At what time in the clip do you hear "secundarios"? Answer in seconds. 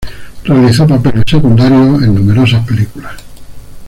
1.29-2.01